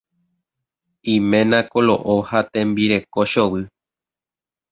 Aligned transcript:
Iména 1.15 1.57
koloʼo 1.71 2.15
ha 2.29 2.39
tembireko 2.51 3.21
chovy. 3.31 3.61